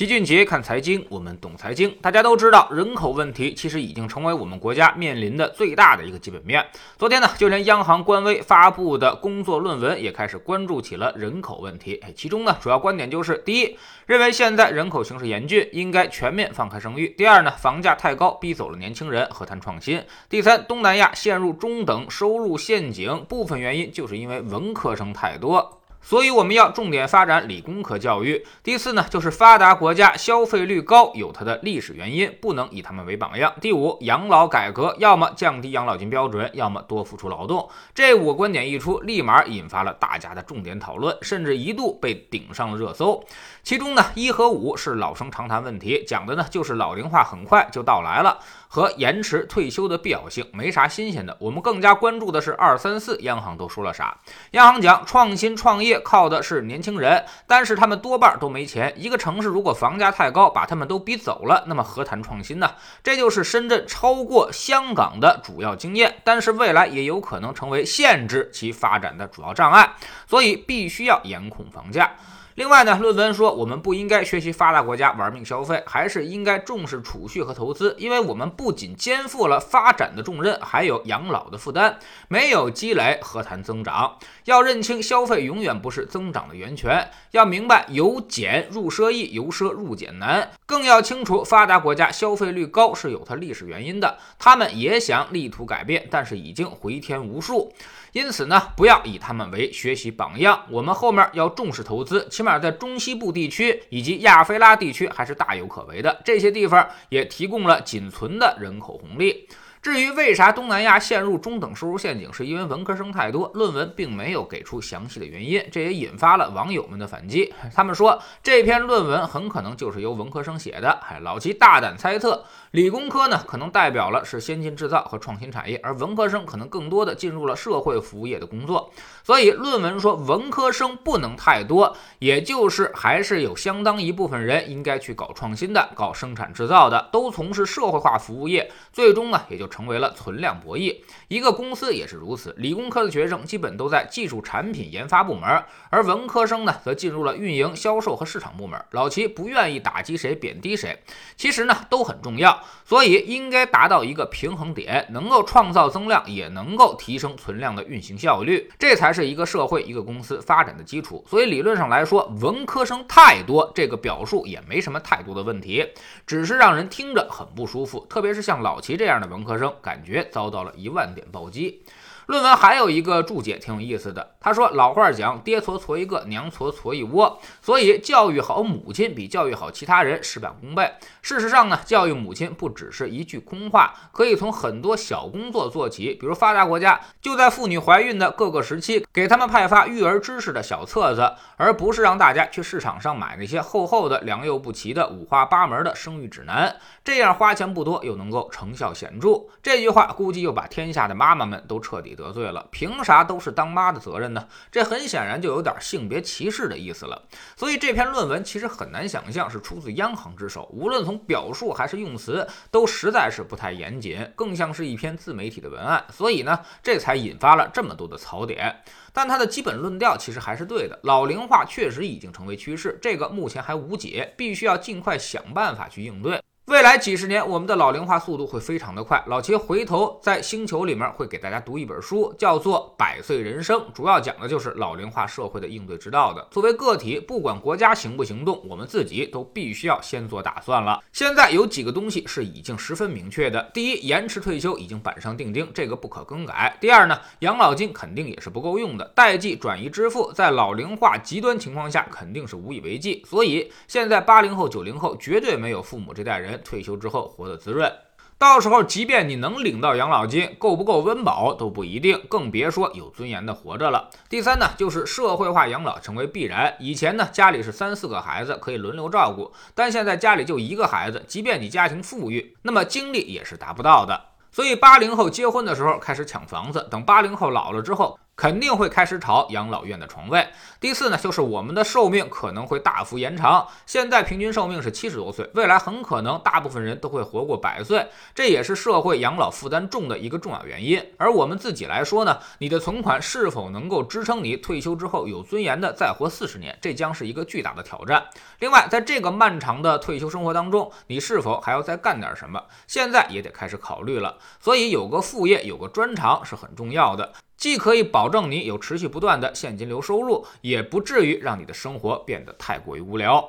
[0.00, 1.94] 齐俊杰看财经，我们懂财经。
[2.00, 6.66] 大家都知道，人口问题其实已经成为我们国家面临的最大的一个基本面。
[6.96, 11.96] 昨天呢，就连央行官微发布的工作论文也开始关注起了人口问题。
[11.96, 13.76] 哎，其中呢，主要观点就是：第一，
[14.06, 20.02] 认为现在人口形势严峻，应该全面放开生育；第二呢，房价太高，逼走了年轻人，何谈创新？
[20.30, 25.79] 第三，东南亚陷入中等收入陷阱，部分原因就是因为文科生太多。
[26.02, 28.44] 所以我们要重点发展理工科教育。
[28.62, 33.52] 第四呢，就是发达国家消费率高有它的历史原因，不能以他们为榜样。
[33.60, 37.68] 第五，养老改革要么降低养老金标准，要么多付出劳动。
[37.94, 43.22] 这五个观点一出，立马引发了大家的重点讨论，甚至一度被顶上了热搜。
[43.62, 48.38] 其中呢，一和五是老生常谈问题，讲的呢就是老龄化很快就到来了，
[48.72, 51.36] 和延迟退休的必要性，没啥新鲜的。
[51.40, 54.16] 我们更加关注的是二三四，央行都说了啥？
[54.52, 58.94] 央行讲创新创业靠的是年轻人，但是他们多半都没钱。
[58.96, 62.72] 一个城市如果房价太高，把他们都逼走了，那么何谈创新呢？
[63.02, 69.96] 这就是深圳超过香港的主要经验，但是未来也有可能成为限制其发展的主要障碍，
[70.28, 72.12] 所以必须要严控房价。
[72.60, 81.98] 另外呢，论文说我们不应该学习发达国家玩命消费，还是应该重视储蓄和投资，因为我们不仅肩负了发展的重任，还有养老的负担。
[82.28, 84.18] 没有积累，何谈增长？
[84.44, 90.50] 要认清消费永远不是增长的源泉，要明白由俭入奢易，由奢入俭难。
[90.66, 97.72] 更要清楚，发达国家消费率高是有它历史原因的，他们也想力图改变，但是已经回天无术。
[98.12, 100.64] 因此呢，不要以他们为学习榜样。
[100.68, 106.20] 我们后面要重视投资，起码在中西部地区以及亚非拉地区还是大有可为的。
[106.24, 109.48] 这些地方也提供了仅存的人口红利。
[109.82, 117.50] 至于为啥东南亚陷入中等收入陷阱，是因为文科生太多，论文并没有给出详细的原因，这也引发了网友们的反击。
[117.74, 120.90] 他们说这篇论文很可能就是由文科生写的。
[121.08, 128.92] 哎，老齐大胆猜测，理工科呢可能代表了是先进制造和创新产业，而文科生可能更多的进入了社会服务业的工作。
[129.24, 139.69] 所以论文说文科生不能太多，也就是还是有相当一部分人应该去搞创新的、搞生产制造的，都从事社会化服务业，最终呢也就。
[139.70, 140.96] 成为了存量博弈，
[141.28, 142.54] 一个公司也是如此。
[142.58, 148.84] 理工科的学生基本都在技术产品研发部门，而文科生呢，则进入了运营、销售和市场部门。
[148.90, 150.98] 老齐不愿意打击谁、贬低谁，
[151.36, 161.24] 其实呢都很重要，所以应该达到一个平衡点，能够创造增量，也能够提升存量的运行效率，这才是一个社会、一个公司发展的基础。
[161.28, 165.86] 所以理论上来说，文科生太多，这个表述也没什么太多的问题，
[166.26, 169.59] 只是让人听着很不舒服，特别是像老齐这样的文科。
[169.59, 171.82] 生感觉遭到了一万点暴击。
[172.30, 180.92] 论文还有一个注解挺有意思的，他说老话讲爹矬矬一个，娘矬矬一窝，所以教育好母亲比教育好其他人事半功倍。
[181.22, 196.76] 事实上呢，教育母亲不只是一句空话，可以从很多小工作做起，比如发达国家就在妇女怀孕的各个时期，给他们派发育儿知识的小册子，而不是让大家去市场上买那些厚厚的、良莠不齐的、五花八门的生育指南。
[197.02, 199.30] 这样花钱不多，又能够成效显著。
[199.60, 202.68] 这句话估计又把天下的妈妈们都彻底 得罪了。
[202.70, 204.46] 凭啥都是当妈的责任呢？
[204.70, 207.22] 这很显然就有点性别歧视的意思了。
[207.56, 216.04] 所以这篇论文其实很难想象是出自央行之手，无论从表述还是用词，都实在是不太严谨，更像是一篇自媒体的文案。
[216.12, 218.82] 所以呢，这才引发了这么多的槽点。
[219.12, 226.40] 但它的基本论调其实还是对的，老龄化确实已经成为趋势，这个目前还无解，必须要尽快想办法去应对。
[226.70, 229.20] 未来几十年，我们的老龄化速度会非常的快。
[229.26, 236.46] 老齐回头在星球里面会给大家读一本书，叫做《百岁人生》，主要讲的就是老龄化社会的应对之道的。
[236.48, 241.02] 作为个体，不管国家行不行动，我们自己都必须要先做打算了。
[241.12, 253.24] 现在有几个东西是已经十分明确的：第一，延迟退休已经板上钉钉，这个不可更改；第二呢，养老金肯定也是不够用的，代际转移支付在老龄化极端情况下肯定是无以为继。
[253.28, 256.59] 所以现在八零后、九零后绝对没有父母这代人。
[256.64, 257.92] 退休之后活得滋润，
[258.38, 264.08] 到时候即便你能领到养老金，够不够温饱都不一定，更别说有尊严的活着了。
[264.28, 266.74] 第三呢，就是社会化养老成为必然。
[266.78, 274.18] 以前呢，家里是三四个孩子可以轮流照顾，但现在家里就一个孩子，即便你家庭富裕，那么精力也是达不到的。
[274.52, 278.18] 所以八零后结婚的时候开始抢房子，等八零后老了之后。
[278.40, 280.48] 肯定会开始炒养老院的床位。
[280.80, 283.68] 第四呢，就是我们的寿命可能会大幅延长。
[283.84, 291.04] 现在平均寿命是七十多岁，未来很可能大部分人都会活过百岁，这也是社会养老负担重的一个重要原因。
[291.18, 298.24] 而我们自己来说呢，你的存款是否能够支撑你退休之后有尊严的再活四十年，这将是一个巨大的挑战。
[298.60, 302.64] 另外，在这个漫长的退休生活当中，你是否还要再干点什么？
[302.86, 304.38] 现在也得开始考虑了。
[304.58, 313.48] 所以，有个副业，有个专长是很重要的，既可以保证你有持续不断的现金流收入，也不至于让你的生活变得太过于无聊。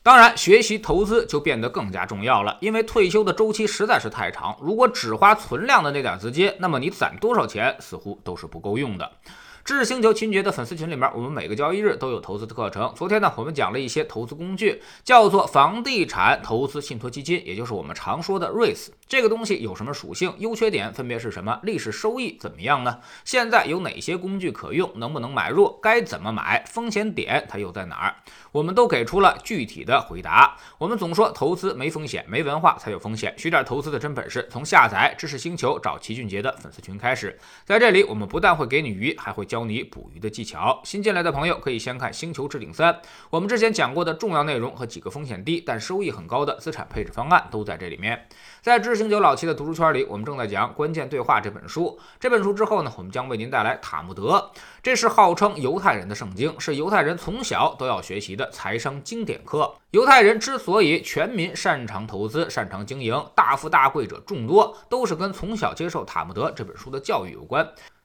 [0.00, 4.56] 当然，学习投资就变得更加重要了，因为退休的周期实在是太长。
[4.62, 9.10] 如果只花存量的那点资金，那么你攒多少钱似乎都是不够用的。
[9.68, 12.90] 知识星球秦爵的粉丝群里面，我们每个交易日都有投资的课程。
[12.96, 18.88] 昨天呢，我们讲了一些投资工具，叫做房地产投资信托基金，也就是我们常说的 REITs。
[19.06, 20.32] 这个东西有什么属性？
[20.38, 21.60] 优缺点分别是什么？
[21.64, 23.00] 历史收益怎么样呢？
[23.26, 24.90] 现在有哪些工具可用？
[24.94, 25.78] 能不能买入？
[25.82, 26.64] 该怎么买？
[26.66, 28.16] 风险点它又在哪儿？
[28.52, 30.56] 我们都给出了具体的回答。
[30.78, 33.34] 我们总说投资没风险，没文化才有风险。
[33.36, 37.38] 学点投资的真本事，从下载知识星球找齐俊杰的粉丝群开始。
[37.66, 40.80] 在这里，我们不但会给你鱼，还会教教你捕鱼的技巧。
[40.84, 42.94] 新进来的朋友可以先看《星球置顶三》，
[43.28, 48.28] 我们之前讲过的重要内容和几个风险低但收益很高的资产配置方案都在这里面。
[48.62, 51.98] 在知识星球老七的读书圈里，我们正在讲《关键对话》这本书。
[52.20, 59.74] 这本书之后呢，我们将为您带来《塔木德》，这是号称犹太人的圣经，是犹太人从小都要学习的财商经典课。
[59.90, 67.68] 犹太人之所以全民擅长投资、擅长经营、大富大贵者众多，都是跟从小接受《塔木德》这本书的教育有关。